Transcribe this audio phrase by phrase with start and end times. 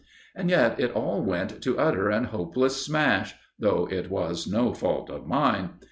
[0.35, 5.11] And yet it all went to utter and hopeless smash, though it was no fault
[5.11, 5.75] of mine.